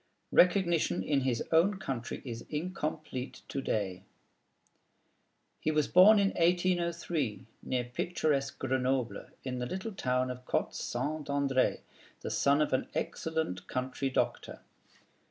[0.31, 4.01] Recognition in his own country is incomplete to day.
[5.59, 11.27] He was born in 1803, near picturesque Grenoble, in the little town of Côte St.
[11.27, 11.81] André,
[12.21, 14.61] the son of an excellent country doctor.